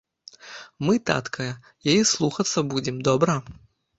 Мы, 0.87 0.95
татка, 1.09 1.45
яе 1.93 1.99
слухацца 2.13 2.65
будзем, 2.71 2.97
добра? 3.09 3.35